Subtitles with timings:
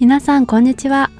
[0.00, 1.10] 皆さんこんにちは。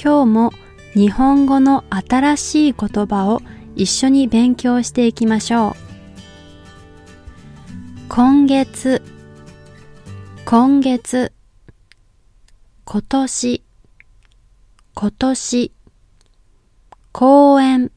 [0.00, 0.52] 今日も
[0.94, 3.42] 日本語の新しい言葉を
[3.74, 5.74] 一緒に勉強していきましょう。
[8.08, 9.02] 今月、
[10.44, 11.32] 今月、
[12.84, 13.64] 今年、
[14.94, 15.72] 今年、
[17.10, 17.90] 公園、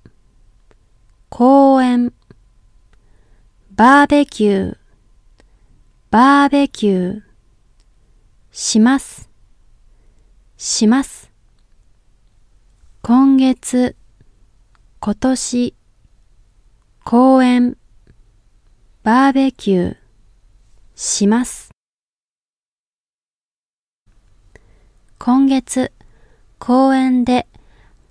[1.29, 2.13] 公園、
[3.75, 4.77] バーベキュー、
[6.09, 7.21] バーベキュー、
[8.51, 9.28] します、
[10.61, 11.31] します。
[13.01, 13.95] 今月、
[14.99, 15.73] 今年、
[17.05, 17.77] 公園、
[19.01, 19.97] バーベキュー、
[20.95, 21.69] します。
[25.17, 25.93] 今月、
[26.57, 27.47] 公園で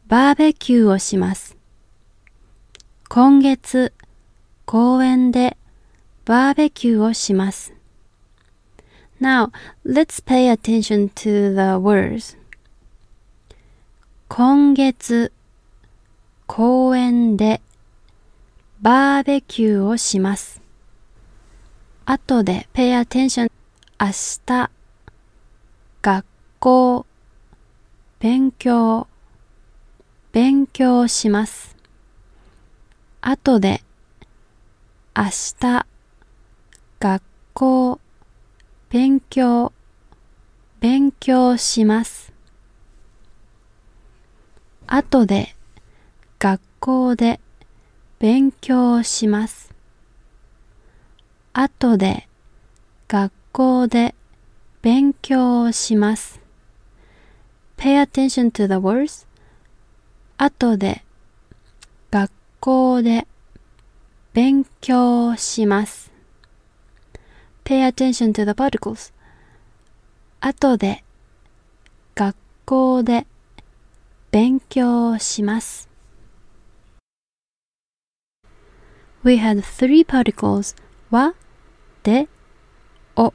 [0.07, 1.55] バーベキューをします。
[3.11, 3.93] 今月、
[4.65, 5.59] 公園で
[6.25, 7.75] バーベキューをします。
[9.21, 9.51] Now,
[9.85, 12.38] let's pay attention to the words.
[14.31, 15.33] 今月、
[16.47, 17.63] 公園で
[18.83, 20.61] バーベキューをします。
[22.05, 23.51] 後で pay attention
[23.99, 24.07] 明
[24.47, 24.71] 日、
[26.03, 26.27] 学
[26.61, 27.07] 校、
[28.21, 29.09] 勉強、
[30.31, 31.75] 勉強します。
[33.23, 33.83] 後で
[35.17, 35.25] 明
[35.59, 35.87] 日、
[37.01, 37.23] 学
[37.55, 37.99] 校、
[38.91, 39.73] 勉強、
[40.81, 42.28] 勉強します。
[44.91, 45.55] 後で、
[46.39, 47.41] 学校で、
[48.19, 49.75] 勉強します。
[51.53, 52.27] 後で、
[53.07, 54.15] 学校で、
[54.81, 56.41] 勉強します。
[57.77, 59.27] Pay attention to the words.
[60.39, 61.05] 後で、
[62.11, 63.27] 学校で、
[64.33, 66.11] 勉強します。
[67.65, 69.13] pay attention to the particles.
[70.41, 71.05] 後で、
[72.15, 73.27] 学校で、
[74.32, 75.90] 勉強します。
[79.24, 80.76] We had three particles
[81.10, 81.34] は、
[82.04, 82.28] で、
[83.16, 83.34] お。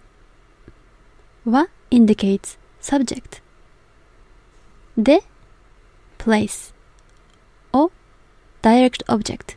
[1.47, 3.42] は indicates subject.
[4.97, 5.22] で、
[6.19, 6.75] place.
[7.72, 7.91] お
[8.62, 9.56] direct object.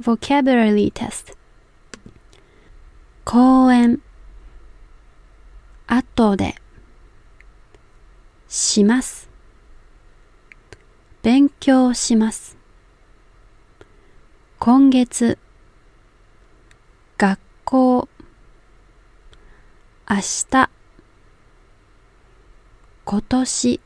[0.00, 1.36] Vocabulary test
[3.24, 4.02] 公園
[5.86, 6.56] 後で
[8.51, 9.29] します
[11.21, 12.57] 勉強します
[14.57, 15.37] 今月
[17.19, 18.09] 学校
[20.09, 20.69] 明日
[23.05, 23.81] 今年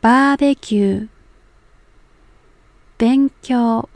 [0.00, 1.08] バーベキュー
[2.98, 3.88] 勉強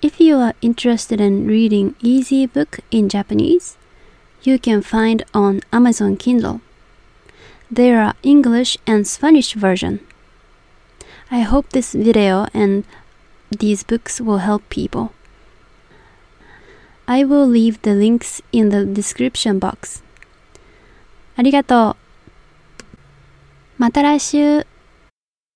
[0.00, 3.78] If you are interested in reading easy book in Japanese,
[4.43, 6.61] you can find on Amazon Kindle.
[7.69, 9.99] There are English and Spanish version.
[11.29, 12.83] I hope this video and
[13.51, 15.11] these books will help people.
[17.07, 20.03] I will leave the links in the description box.
[21.35, 21.95] ありがとう。
[23.77, 24.72] また来週。